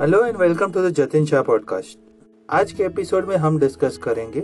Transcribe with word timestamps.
Hello 0.00 0.24
and 0.24 0.36
welcome 0.36 0.70
to 0.72 0.80
the 0.82 0.88
Jatin 0.90 1.26
Shah 1.26 1.42
podcast 1.42 1.98
आज 2.48 2.72
के 2.72 2.82
episode 2.84 3.26
में 3.28 3.34
हम 3.36 3.58
डिस्कस 3.58 3.96
करेंगे 3.96 4.40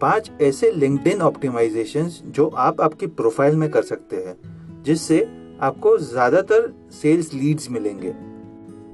पाँच 0.00 0.30
ऐसे 0.42 0.70
लिंक्डइन 0.70 1.22
ऑप्टिमाइजेशन 1.22 2.10
जो 2.26 2.46
आप 2.56 2.80
आपकी 2.80 3.06
प्रोफ़ाइल 3.06 3.56
में 3.56 3.68
कर 3.70 3.82
सकते 3.82 4.16
हैं, 4.16 4.82
जिससे 4.82 5.20
आपको 5.60 5.96
ज़्यादातर 5.98 6.72
सेल्स 6.92 7.32
लीड्स 7.34 7.70
मिलेंगे। 7.70 8.12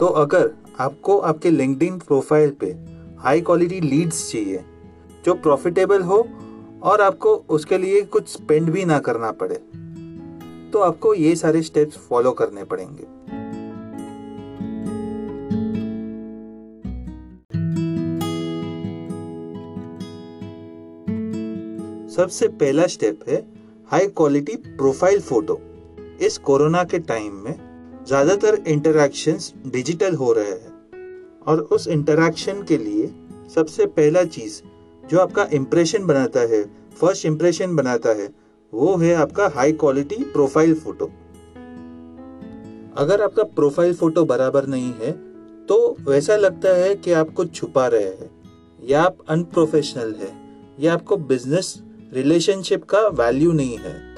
तो 0.00 0.06
अगर 0.06 0.50
आपको 0.80 1.18
आपके 1.20 1.50
लिंक्डइन 1.50 1.98
प्रोफ़ाइल 1.98 2.50
पे 2.60 2.74
हाई 3.18 3.40
क्वालिटी 3.40 3.80
लीड्स 3.80 4.30
चाहिए, 4.32 4.64
जो 5.24 5.34
प्रॉफिटेबल 5.34 6.02
हो 6.02 6.26
और 6.82 7.00
आपको 7.00 7.34
उसके 7.48 7.78
लिए 7.78 8.02
कुछ 8.02 8.28
स्पेंड 8.28 8.70
भी 8.70 8.84
ना 8.84 8.98
करना 9.00 9.32
पड़े 9.42 9.60
तो 10.72 10.78
आपको 10.80 11.14
ये 11.14 11.34
सारे 11.36 11.62
स्टेप्स 11.62 11.96
फॉलो 12.08 12.32
करने 12.32 12.64
पड़ेंगे। 12.64 13.06
सबसे 22.16 22.46
पहला 22.48 22.86
स्टेप 22.86 23.20
है 23.28 23.36
हाई 23.90 24.06
क्वालिटी 24.06 24.56
प्रोफ़ाइल 24.56 25.20
फ़ोटो 25.20 25.58
इस 26.20 26.38
कोरोना 26.38 26.82
के 26.84 26.98
टाइम 26.98 27.34
में 27.34 27.54
ज़्यादातर 28.06 28.54
इंटरैक्शंस 28.68 29.52
डिजिटल 29.66 30.14
हो 30.14 30.32
रहे 30.32 30.50
हैं 30.50 31.40
और 31.46 31.60
उस 31.72 31.86
इंटरैक्शन 31.88 32.62
के 32.62 32.76
लिए 32.76 33.06
सबसे 33.54 33.86
पहला 33.86 34.24
चीज़ 34.24 34.60
जो 35.10 35.18
आपका 35.18 35.46
इम्प्रेशन 35.52 36.06
बनाता 36.06 36.40
है 36.40 36.62
फ़र्स्ट 37.00 37.26
इम्प्रेशन 37.26 37.76
बनाता 37.76 38.10
है, 38.10 38.28
वो 38.72 38.96
है 38.96 39.14
आपका 39.14 39.48
हाई 39.54 39.72
क्वालिटी 39.72 40.16
प्रोफ़ाइल 40.24 40.74
फ़ोटो 40.74 41.06
अगर 42.96 43.22
आपका 43.22 43.42
प्रोफ़ाइल 43.42 43.94
फ़ोटो 43.94 44.24
बराबर 44.24 44.66
नहीं 44.66 44.92
है 44.94 45.12
तो 45.66 45.96
वैसा 46.00 46.36
लगता 46.36 46.74
है 46.76 46.94
कि 46.94 47.12
आप 47.12 47.30
कुछ 47.30 47.54
छुपा 47.54 47.86
रहे 47.86 48.04
हैं, 48.04 48.30
या 48.82 49.02
आप 49.02 49.16
अनप्रोफेशनल 49.28 50.14
है, 50.14 50.30
या 50.80 50.94
आपको 50.94 51.16
बिज़नेस 51.16 51.72
रिलेशनशिप 52.12 52.84
का 52.84 53.00
वैल्यू 53.00 53.52
नहीं 53.52 53.78
है। 53.78 54.14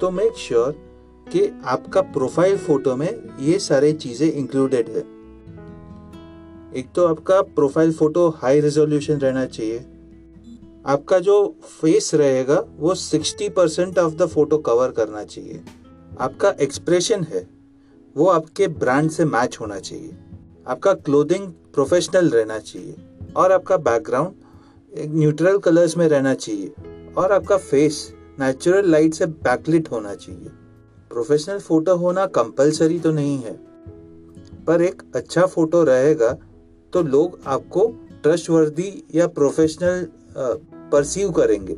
तो 0.00 0.10
मेक 0.10 0.32
श्योर 0.36 0.72
sure 0.72 1.32
कि 1.32 1.60
आपका 1.64 2.00
प्रोफ़ाइल 2.00 2.58
फ़ोटो 2.58 2.96
में 2.96 3.38
ये 3.40 3.58
सारे 3.58 3.92
चीज़ें 3.92 4.32
इंक्लूडेड 4.32 4.88
है। 4.88 5.00
एक 6.76 6.86
तो 6.94 7.06
आपका 7.06 7.42
प्रोफ़ाइल 7.42 7.92
फ़ोटो 7.92 8.28
हाई 8.28 8.60
रेजोल्यूशन 8.60 9.14
रहना 9.14 9.46
चाहिए। 9.46 9.86
आपका 10.86 11.18
जो 11.18 11.56
फेस 11.62 12.14
रहेगा, 12.14 12.64
वो 12.76 12.94
60 12.94 13.48
percent 13.48 13.98
of 13.98 14.14
the 14.14 14.26
photo 14.26 14.58
cover 14.58 14.90
करना 14.90 15.24
चाहिए। 15.24 15.62
आपका 16.20 16.50
एक्सप्रेशन 16.50 17.24
है, 17.24 17.48
वो 18.16 18.26
आपके 18.26 18.68
ब्रांड 18.68 19.10
से 19.10 19.24
मैच 19.24 19.58
होना 19.60 19.78
चाहिए। 19.78 20.16
आपका 20.68 20.94
क्लोथिंग 20.94 21.48
प्रोफेशनल 21.48 22.30
रहना 22.30 22.58
चाहिए। 22.58 22.94
और 23.36 23.52
आपका 23.52 23.76
बैकग्राउंड 23.76 24.32
एक 24.98 25.10
न्यूट्रल 25.10 25.58
कलर्स 25.58 25.96
में 25.96 26.08
रहना 26.08 26.34
चाहिए। 26.34 26.72
और 27.16 27.32
आपका 27.32 27.56
फेस 27.56 28.14
नेचुरल 28.40 28.90
लाइट 28.90 29.14
से 29.14 29.26
बैकलिट 29.26 29.90
होना 29.90 30.14
चाहिए। 30.14 30.48
प्रोफेशनल 31.10 31.58
फ़ोटो 31.58 31.96
होना 31.96 32.26
कंपलसरी 32.34 32.98
तो 33.00 33.12
नहीं 33.12 33.38
है। 33.38 33.52
पर 34.64 34.82
एक 34.82 35.02
अच्छा 35.16 35.46
फ़ोटो 35.46 35.82
रहेगा 35.84 36.32
तो 36.92 37.02
लोग 37.02 37.38
आपको 37.46 37.86
ट्रस्टवर्दी 38.22 38.92
या 39.14 39.26
प्रोफेशनल 39.28 40.06
परसीव 40.92 41.30
करेंगे। 41.32 41.76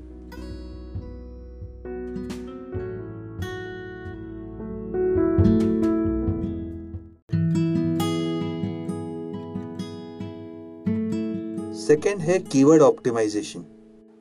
सेकेंड 11.80 12.20
है 12.20 12.38
कीवर्ड 12.42 12.82
ऑप्टिमाइजेशन 12.82 13.64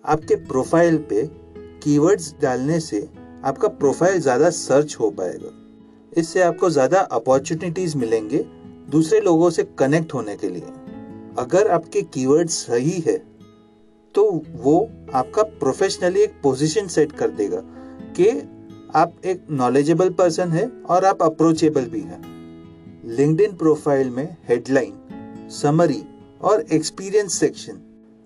आपके 0.05 0.35
प्रोफ़ाइल 0.37 0.97
पे 1.09 1.23
कीवर्ड्स 1.83 2.33
डालने 2.41 2.79
से 2.79 3.07
आपका 3.45 3.67
प्रोफ़ाइल 3.69 4.19
ज़्यादा 4.19 4.49
सर्च 4.49 4.95
हो 4.99 5.09
पाएगा। 5.11 5.51
इससे 6.13 6.41
आपको 6.41 6.69
ज़्यादा 6.69 6.99
अपॉर्चुनिटीज़ 6.99 7.97
मिलेंगे 7.97 8.37
दूसरे 8.89 9.19
लोगों 9.19 9.49
से 9.49 9.63
कनेक्ट 9.79 10.13
होने 10.13 10.35
के 10.35 10.49
लिए। 10.49 10.73
अगर 11.39 11.67
आपके 11.71 12.01
कीवर्ड्स 12.03 12.53
सही 12.65 12.99
है 13.07 13.17
तो 14.15 14.23
वो 14.55 14.79
आपका 15.13 15.43
प्रोफेशनली 15.43 16.21
एक 16.21 16.41
पोजीशन 16.43 16.87
सेट 16.87 17.11
कर 17.11 17.29
देगा 17.31 17.61
कि 18.15 18.29
आप 18.95 19.13
एक 19.25 19.45
नॉलेजेबल 19.51 20.09
पर्सन 20.11 20.51
है 20.51 20.67
और 20.89 21.05
आप 21.05 21.21
अप्रोचेबल 21.23 21.85
भी 21.85 22.01
हैं। 22.01 22.21
लिंक्डइन 23.07 23.55
प्रोफ़ाइल 23.57 24.09
में 24.09 24.27
हेडलाइन 24.49 25.49
समरी 25.53 26.03
और 26.41 26.65
एक्सपीरियंस 26.73 27.39
सेक्शन 27.39 27.79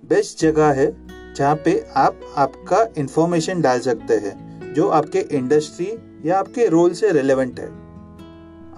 बेस्ट 0.04 0.40
जगह 0.40 0.72
है 0.72 0.88
जहाँ 1.36 1.56
पे 1.56 1.80
आप 1.96 2.20
आपका 2.38 2.86
इंफॉर्मेशन 2.98 3.62
डाल 3.62 3.80
सकते 3.80 4.14
हैं, 4.16 4.74
जो 4.74 4.88
आपके 4.90 5.20
इंडस्ट्री 5.32 5.88
या 6.26 6.40
आपके 6.40 6.68
रोल 6.68 6.94
से 6.94 7.12
रिलेवेंट 7.12 7.60
है। 7.60 7.68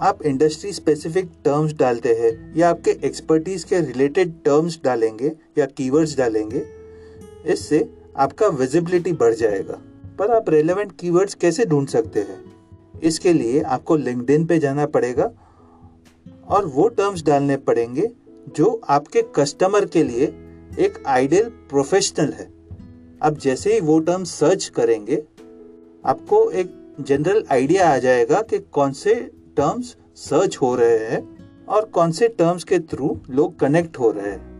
आप 0.00 0.22
इंडस्ट्री 0.22 0.72
स्पेसिफिक 0.72 1.30
टर्म्स 1.44 1.72
डालते 1.74 2.14
हैं 2.14 2.32
या 2.56 2.70
आपके 2.70 2.90
एक्सपर्टीज 3.04 3.64
के 3.64 3.80
रिलेटेड 3.80 4.32
टर्म्स 4.44 4.78
डालेंगे 4.84 5.32
या 5.58 5.66
कीवर्ड्स 5.66 6.16
डालेंगे, 6.18 6.62
इससे 7.46 7.88
आपका 8.16 8.46
विजिबिलिटी 8.48 9.12
बढ़ 9.12 9.34
जाएगा। 9.34 9.80
पर 10.18 10.30
आप 10.30 10.50
रेलेवेंट 10.50 10.92
कीवर्ड्स 11.00 11.34
कैसे 11.34 11.64
ढूंढ 11.64 11.88
सकते 11.88 12.20
हैं? 12.20 12.38
इसके 13.02 13.32
लिए 13.32 13.62
आपको 13.62 13.96
लिंक्डइन 13.96 14.44
पे 14.46 14.58
जाना 14.58 14.86
पड़ेगा 14.86 15.30
और 16.48 16.66
वो 16.66 16.88
टर्म्स 16.88 17.24
डालने 17.24 17.56
पड़ेंगे 17.58 18.10
जो 18.56 18.80
आपके 18.88 19.22
कस्टमर 19.36 19.84
के 19.86 20.02
लिए 20.04 20.26
एक 20.78 21.02
आइडियल 21.06 21.48
प्रोफेशनल 21.70 22.32
है। 22.32 22.48
अब 23.22 23.38
जैसे 23.42 23.72
ही 23.74 23.80
वो 23.80 23.98
टर्म 24.00 24.24
सर्च 24.24 24.64
करेंगे, 24.76 25.22
आपको 26.04 26.50
एक 26.50 26.72
जनरल 27.00 27.44
आइडिया 27.52 27.88
आ 27.88 27.96
जाएगा 27.98 28.42
कि 28.42 28.58
कौन 28.72 28.92
से 28.92 29.14
टर्म्स 29.56 29.96
सर्च 30.16 30.56
हो 30.56 30.74
रहे 30.74 30.98
हैं 31.06 31.22
और 31.66 31.84
कौन 31.84 32.12
से 32.12 32.28
टर्म्स 32.28 32.64
के 32.64 32.78
थ्रू 32.80 33.16
लोग 33.30 33.58
कनेक्ट 33.58 33.98
हो 33.98 34.10
रहे 34.10 34.30
हैं। 34.30 34.54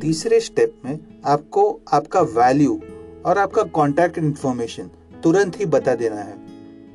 तीसरे 0.00 0.40
स्टेप 0.40 0.74
में 0.84 0.98
आपको 1.26 1.62
आपका 1.92 2.20
वैल्यू 2.20 2.80
और 3.26 3.38
आपका 3.38 3.62
कॉन्टैक्ट 3.62 4.18
इन्फॉर्मेशन 4.18 4.90
तुरंत 5.22 5.58
ही 5.60 5.66
बता 5.66 5.94
देना 5.94 6.16
है। 6.16 6.36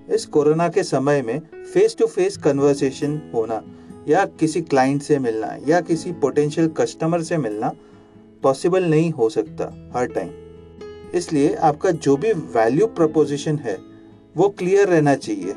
इस 0.10 0.26
कोरोना 0.26 0.68
के 0.70 0.84
समय 0.84 1.22
में 1.22 1.40
फेस 1.74 1.96
टू 2.00 2.06
फेस 2.06 2.38
कन्वर्सेशन 2.38 3.22
होना, 3.34 3.62
या 4.08 4.26
किसी 4.40 4.62
क्लाइंट 4.62 5.02
से 5.02 5.20
मिलना, 5.20 5.56
या 5.68 5.82
किसी 5.82 6.12
पोटेंशियल 6.12 6.68
कस्टमर 6.68 7.22
से 7.22 7.38
मिलना 7.38 7.72
पॉसिबल 8.44 8.84
नहीं 8.84 9.12
हो 9.12 9.30
सकता 9.30 9.66
हर 9.96 10.06
टाइम 10.08 10.30
इसलिए 11.16 11.54
आपका 11.56 11.92
जो 11.92 12.16
भी 12.18 12.32
वैल्यू 12.34 12.88
प्रपोजिशन 12.88 13.58
है, 13.58 13.78
वो 14.36 14.50
क्लियर 14.50 14.88
रहना 14.88 15.16
चाहिए, 15.16 15.54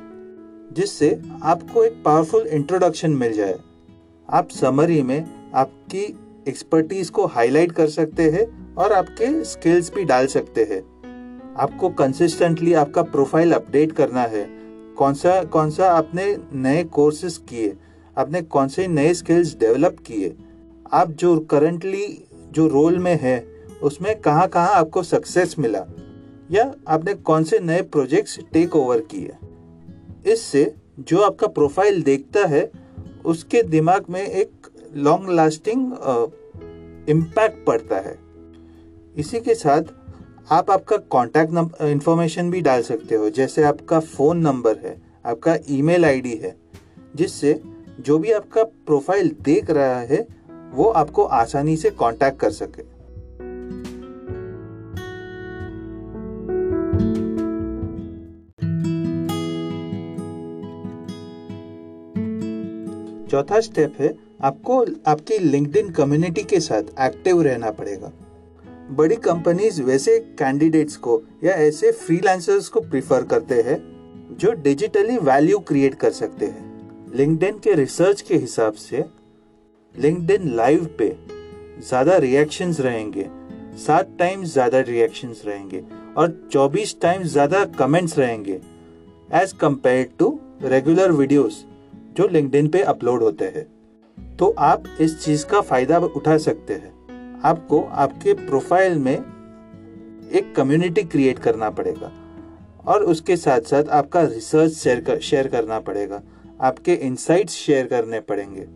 जिससे 0.73 1.11
आपको 1.43 1.85
एक 1.85 2.03
पावरफुल 2.05 2.47
इंट्रोडक्शन 2.47 3.11
मिल 3.11 3.33
जाए। 3.33 3.59
आप 4.29 4.49
समरी 4.51 5.01
में 5.03 5.51
आपकी 5.55 6.03
एक्सपर्टीज 6.49 7.11
को 7.11 7.27
हाईलाइट 7.27 7.73
कर 7.73 7.89
सकते 7.89 8.31
हैं 8.31 8.47
और 8.79 8.93
आपके 8.93 9.45
स्किल्स 9.45 9.93
भी 9.95 10.05
डाल 10.05 10.27
सकते 10.27 10.65
हैं। 10.65 10.83
आपको 11.59 11.89
कंसिस्टेंटली 11.89 12.75
आपका 12.75 13.03
प्रोफ़ाइल 13.03 13.53
अपडेट 13.53 13.93
करना 13.93 14.23
है। 14.23 14.47
कौन 14.97 15.15
सा 15.15 15.43
कौन 15.45 15.71
सा 15.71 15.91
आपने 15.91 16.37
नए 16.53 16.85
कोर्सेज 16.85 17.37
किए? 17.49 17.77
आपने 18.19 18.43
कौन 18.43 18.69
से 18.69 18.87
नए 18.89 19.15
स्किल्स 19.15 19.57
डेवलप 19.57 19.97
किए? 20.07 20.37
आप 20.93 21.11
जो 21.11 21.39
करंटली 21.41 22.25
जो 22.51 22.67
रोल 22.69 22.99
में 22.99 23.19
है, 23.23 23.47
उसमें 23.83 24.21
कहाँ 24.21 24.49
कहाँ 24.49 24.75
आपको 24.75 25.03
सक्सेस 25.03 25.55
मिला? 25.59 25.85
या 26.51 26.75
आपने 26.89 27.15
कौन 27.15 27.45
से 27.45 27.59
नए 27.59 27.83
प्रोजेक्ट्स 27.83 28.39
टेक 28.53 28.77
ओवर 28.77 29.01
किए? 29.01 29.33
इससे 30.27 30.75
जो 31.01 31.21
आपका 31.21 31.47
प्रोफ़ाइल 31.47 32.03
देखता 32.03 32.47
है, 32.47 32.71
उसके 33.25 33.63
दिमाग 33.63 34.05
में 34.11 34.23
एक 34.23 34.51
लॉन्ग 34.97 35.31
लास्टिंग 35.31 35.93
इम्पैक्ट 37.09 37.65
पड़ता 37.67 37.97
है। 37.97 38.24
इसी 39.17 39.41
के 39.41 39.55
साथ 39.55 39.83
आप 40.53 40.71
आपका 40.71 40.97
कॉन्टैक्ट 41.11 41.83
इंफॉर्मेशन 41.83 42.51
भी 42.51 42.61
डाल 42.61 42.83
सकते 42.83 43.15
हो। 43.15 43.29
जैसे 43.31 43.63
आपका 43.63 44.01
फ़ोन 44.01 44.39
नंबर 44.39 44.77
है, 44.77 44.97
आपका 45.27 45.57
ईमेल 45.71 46.05
आईडी 46.05 46.35
है, 46.37 46.55
जिससे 47.17 47.61
जो 48.01 48.19
भी 48.19 48.33
आपका 48.33 48.63
प्रोफ़ाइल 48.63 49.31
देख 49.43 49.71
रहा 49.71 50.01
है, 50.01 50.27
वो 50.73 50.85
आपको 50.93 51.25
आसानी 51.25 51.77
से 51.77 51.91
कांटेक्ट 51.91 52.41
कर 52.41 52.51
सके। 52.51 52.83
चौथा 63.29 63.61
स्टेप 63.61 63.95
है, 64.01 64.15
आपको 64.43 64.85
आपकी 65.07 65.39
लिंक्डइन 65.39 65.91
कम्युनिटी 65.93 66.43
के 66.43 66.61
साथ 66.61 66.83
एक्टिव 67.01 67.43
रहना 67.43 67.71
पड़ेगा। 67.71 68.13
बड़ी 68.91 69.17
कंपनीज़ 69.17 69.83
वैसे 69.83 70.19
कैंडिडेट्स 70.39 70.97
को 70.97 71.23
या 71.45 71.53
ऐसे 71.59 71.91
फ्रीलांसर्स 71.93 72.69
को 72.69 72.81
प्रिफर 72.81 73.25
करते 73.25 73.61
हैं 73.63 73.79
जो 74.41 74.53
डिजिटली 74.63 75.17
वैल्यू 75.19 75.59
क्रिएट 75.59 75.95
कर 75.95 76.11
सकते 76.13 76.47
हैं। 76.47 77.17
लिंक्डइन 77.17 77.59
के 77.59 77.75
रिसर्च 77.75 78.21
के 78.21 78.37
हिसाब 78.37 78.73
से 78.75 79.05
लिंक्डइन 79.95 80.49
लाइव 80.57 80.85
पे 80.99 81.09
ज़्यादा 81.81 82.17
रिएक्शंस 82.17 82.81
रहेंगे, 82.81 83.27
सात 83.77 84.11
टाइम्स 84.19 84.53
ज़्यादा 84.53 84.81
रिएक्शंस 84.81 85.43
रहेंगे 85.47 85.83
और 86.17 86.33
24 86.53 86.95
टाइम्स 87.03 87.29
ज़्यादा 87.29 87.65
कमेंट्स 87.79 88.19
रहेंगे 88.19 88.61
as 89.35 89.53
compare 89.61 90.09
to 90.19 90.39
regular 90.63 91.13
videos 91.13 91.65
जो 92.17 92.29
लिंक्डइन 92.29 92.69
पे 92.69 92.83
अपलोड 92.83 93.23
होते 93.23 93.45
हैं। 93.47 93.67
तो 94.37 94.55
आप 94.61 94.85
इस 95.01 95.23
चीज़ 95.25 95.47
का 95.47 95.61
फ़ायदा 95.63 95.99
उठा 95.99 96.37
सकते 96.39 96.75
हैं। 96.75 96.94
आपको 97.45 97.81
आपके 97.83 98.33
प्रोफ़ाइल 98.35 98.99
में 98.99 99.17
एक 100.33 100.55
कम्युनिटी 100.57 101.03
क्रिएट 101.03 101.39
करना 101.39 101.71
पड़ेगा 101.71 102.11
और 102.87 103.03
उसके 103.03 103.37
साथ 103.37 103.61
साथ 103.61 103.89
आपका 103.89 104.23
रिसर्च 104.23 104.73
शेयर 104.73 105.01
कर, 105.01 105.19
शेयर 105.19 105.49
करना 105.49 105.81
पड़ेगा। 105.81 106.23
आपके 106.61 106.95
इंसाइट्स 106.95 107.53
शेयर 107.53 107.87
करने 107.87 108.21
पड़ेंगे। 108.21 108.67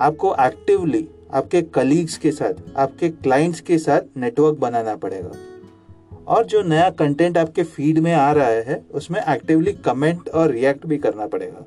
आपको 0.00 0.34
एक्टिवली 0.40 1.08
आपके 1.34 1.62
कलीग्स 1.62 2.16
के 2.18 2.32
साथ 2.32 2.76
आपके 2.76 3.08
क्लाइंट्स 3.08 3.60
के 3.60 3.78
साथ 3.78 4.16
नेटवर्क 4.16 4.58
बनाना 4.58 4.96
पड़ेगा। 4.96 5.32
और 6.26 6.46
जो 6.46 6.62
नया 6.62 6.90
कंटेंट 6.90 7.38
आपके 7.38 7.62
फ़ीड 7.62 7.98
में 7.98 8.12
आ 8.14 8.30
रहा 8.32 8.46
है 8.46 8.84
उसमें 8.90 9.20
एक्टिवली 9.28 9.72
कमेंट 9.72 10.28
और 10.28 10.50
रिएक्ट 10.50 10.86
भी 10.86 10.98
करना 10.98 11.26
पड़ेगा। 11.26 11.64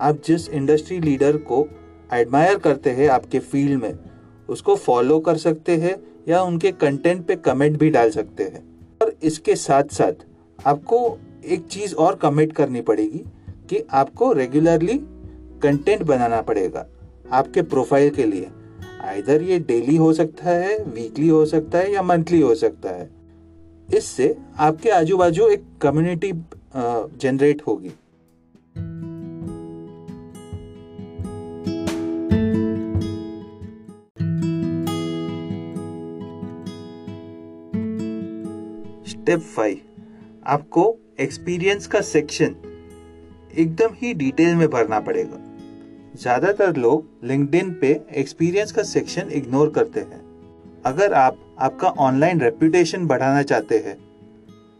आप 0.00 0.22
जिस 0.24 0.48
इंडस्ट्री 0.48 1.00
लीडर 1.00 1.36
को 1.36 1.68
एडमायर 2.12 2.58
करते 2.58 2.90
हैं 2.90 3.08
आपके 3.08 3.38
फ़ील्ड 3.38 3.82
में 3.82 3.94
उसको 4.48 4.74
फॉलो 4.76 5.18
कर 5.18 5.36
सकते 5.36 5.76
हैं 5.76 5.96
या 6.28 6.42
उनके 6.42 6.72
कंटेंट 6.72 7.24
पे 7.26 7.36
कमेंट 7.36 7.78
भी 7.78 7.90
डाल 7.90 8.10
सकते 8.10 8.44
हैं। 8.44 8.62
और 9.02 9.14
इसके 9.22 9.56
साथ 9.56 9.92
साथ 9.92 10.26
आपको 10.58 11.18
एक 11.44 11.66
चीज़ 11.66 11.94
और 11.94 12.14
कमिट 12.14 12.52
करनी 12.52 12.80
पड़ेगी 12.80 13.24
कि 13.70 13.84
आपको 13.92 14.32
रेगुलरली 14.32 14.98
कंटेंट 15.62 16.02
बनाना 16.02 16.40
पड़ेगा 16.42 16.86
आपके 17.32 17.62
प्रोफ़ाइल 17.62 18.10
के 18.10 18.24
लिए। 18.24 18.48
आइधर 19.04 19.42
ये 19.42 19.58
डेली 19.58 19.96
हो 19.96 20.12
सकता 20.12 20.50
है 20.50 20.78
वीकली 20.84 21.28
हो 21.28 21.44
सकता 21.46 21.78
है 21.78 21.92
या 21.92 22.02
मंथली 22.02 22.40
हो 22.40 22.54
सकता 22.54 22.90
है। 22.90 23.10
इससे 23.94 24.36
आपके 24.58 24.90
आजू 24.90 25.16
बाजू 25.16 25.48
एक 25.48 25.64
कम्युनिटी 25.82 26.32
जनरेट 26.76 27.62
होगी। 27.66 27.92
स्टेप 39.24 39.40
फाइव 39.40 39.76
आपको 40.46 40.82
एक्सपीरियंस 41.20 41.86
का 41.86 42.00
सेक्शन 42.02 42.54
एकदम 43.54 43.94
ही 43.96 44.12
डिटेल 44.14 44.54
में 44.54 44.66
भरना 44.70 44.98
पड़ेगा। 45.00 45.38
ज़्यादातर 46.20 46.76
लोग 46.76 47.06
लिंक्डइन 47.24 47.70
पे 47.80 47.92
एक्सपीरियंस 48.14 48.72
का 48.72 48.82
सेक्शन 48.82 49.30
इग्नोर 49.30 49.70
करते 49.70 50.00
हैं। 50.00 50.20
अगर 50.86 51.12
आप 51.14 51.38
आपका 51.60 51.88
ऑनलाइन 52.00 52.40
रेपुटेशन 52.40 53.06
बढ़ाना 53.06 53.42
चाहते 53.44 53.78
हैं 53.78 53.96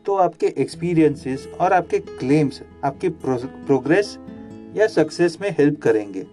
तो 0.07 0.17
आपके 0.19 0.53
एक्सपीरियंसेस 0.59 1.49
और 1.61 1.73
आपके 1.73 1.99
क्लेम्स 1.99 2.63
आपकी 2.85 3.09
प्रोग्रेस 3.19 4.17
या 4.77 4.87
सक्सेस 4.91 5.39
में 5.41 5.51
हेल्प 5.59 5.81
करेंगे। 5.83 6.27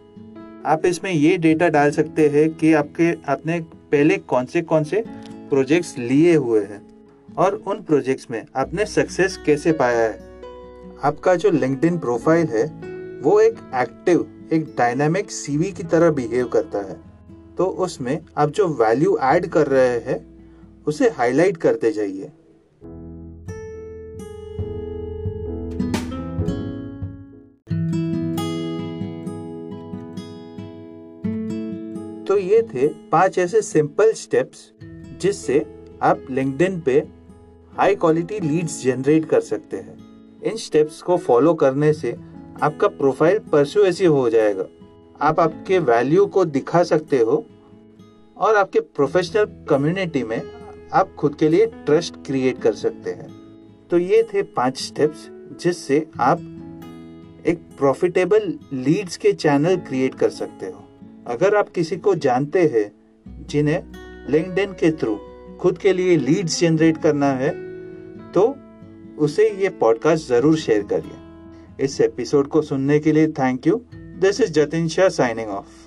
आप 0.66 0.86
इसमें 0.86 1.12
ये 1.12 1.38
डेटा 1.40 1.70
डाल 1.70 1.92
सकते 1.92 2.30
हैं 2.30 2.50
कि 2.52 2.74
आपके, 2.76 3.12
आपने 3.28 3.60
पहले 3.62 4.18
कौन 4.20 4.46
से 4.46 4.62
कौन 4.64 4.84
से 4.86 5.04
प्रोजेक्ट्स 5.50 5.98
लिए 6.00 6.36
हुए 6.36 6.62
हैं। 6.62 6.91
और 7.38 7.64
उन 7.68 7.82
प्रोजेक्ट्स 7.82 8.28
में 8.32 8.46
आपने 8.56 8.86
सक्सेस 8.86 9.40
कैसे 9.46 9.72
पाया 9.72 10.00
है? 10.00 10.20
आपका 11.04 11.36
जो 11.36 11.52
लिंक्डइन 11.52 11.98
प्रोफ़ाइल 11.98 12.48
है, 12.48 12.66
वो 13.22 13.40
एक 13.40 13.56
एक्टिव 13.76 14.50
एक 14.54 14.76
डायनामिक 14.78 15.32
सीवी 15.32 15.72
की 15.72 15.84
तरह 15.84 16.12
बिहेव 16.12 16.48
करता 16.48 16.80
है। 16.80 17.00
तो 17.58 17.66
उसमें 17.66 18.20
आप 18.38 18.50
जो 18.50 18.68
वैल्यू 18.68 19.18
ऐड 19.22 19.48
कर 19.48 19.68
रहे 19.68 20.00
हैं, 20.00 20.32
उसे 20.88 21.10
हाईलाइट 21.10 21.58
करते 21.58 21.92
जाइए। 21.92 22.32
तो 32.28 32.38
ये 32.38 32.62
थे 32.62 32.88
पाँच 32.88 33.38
ऐसे 33.38 33.62
सिंपल 33.62 34.14
स्टेप्स 34.14 34.72
जिससे 35.22 35.66
आप 36.02 36.26
लिंक्डइन 36.32 36.82
पे 36.82 37.21
हाई 37.78 37.96
क्वालिटी 37.96 38.40
लीड्स 38.40 38.84
जनरेट 38.84 39.26
कर 39.26 39.42
सकते 39.42 39.78
हैं। 39.78 39.98
इन 40.44 40.58
स्टेप्स 40.58 41.02
को 41.02 41.18
फॉलो 41.18 41.54
करने 41.54 41.94
से 41.94 42.16
आपका 42.62 42.88
प्रोफ़ाइल 42.88 43.40
परसुएसिव 43.40 44.16
हो 44.16 44.30
जाएगा। 44.30 44.66
आप 45.22 45.40
आपके 45.40 45.80
वैल्यू 45.80 46.26
को 46.26 46.46
दिखा 46.46 46.84
सकते 46.84 47.18
हो 47.18 47.46
और 48.38 48.56
आपके 48.56 48.80
प्रोफेशनल 48.80 49.46
कम्युनिटी 49.70 50.24
में 50.24 50.42
आप 50.94 51.16
खुद 51.16 51.36
के 51.36 51.50
लिए 51.50 51.66
ट्रस्ट 51.66 52.16
क्रिएट 52.26 52.62
कर 52.62 52.74
सकते 52.74 53.10
हैं। 53.10 53.30
तो 53.92 53.98
ये 53.98 54.24
थे 54.24 54.42
पाँच 54.42 54.82
स्टेप्स 54.82 55.28
जिससे 55.62 56.06
आप 56.20 56.40
एक 57.48 57.60
प्रॉफिटेबल 57.78 58.54
लीड्स 58.74 59.18
के 59.18 59.32
चैनल 59.34 59.76
क्रिएट 59.78 60.16
कर 60.16 60.30
सकते 60.30 60.66
हो। 60.66 60.88
अगर 61.28 61.56
आप 61.56 61.70
किसी 61.70 61.98
को 61.98 62.16
जानते 62.16 62.62
हैं, 62.68 62.92
जिन्हें 63.48 63.84
लिंक्डइन 64.30 64.74
के 64.74 64.92
थ्रू 64.92 65.20
खुद 65.62 65.78
के 65.78 65.94
लिए 65.94 66.18
लीड्स 66.18 66.60
जनरेट 66.60 66.98
करना 66.98 67.32
है 67.34 67.50
तो 68.32 68.44
उसे 69.18 69.50
ये 69.50 69.70
पॉडकास्ट 69.70 70.28
ज़रूर 70.28 70.58
शेयर 70.58 70.84
करिए। 70.84 71.86
इस 71.86 72.02
एपिसोड 72.02 72.48
को 72.48 72.62
सुनने 72.62 73.00
के 73.00 73.12
लिए 73.12 73.28
thank 73.28 73.68
you 73.68 73.82
this 73.96 74.42
is 74.42 74.52
Jatin 74.52 74.88
Shah 74.88 75.10
signing 75.10 75.50
off 75.50 75.81